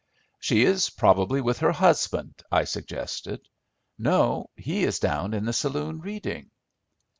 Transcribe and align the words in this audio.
"She 0.39 0.65
is 0.65 0.89
probably 0.89 1.41
with 1.41 1.59
her 1.59 1.71
husband," 1.71 2.41
I 2.51 2.63
suggested. 2.63 3.47
"No, 3.99 4.49
he 4.55 4.83
is 4.83 4.97
down 4.97 5.35
in 5.35 5.45
the 5.45 5.53
saloon 5.53 5.99
reading." 6.01 6.49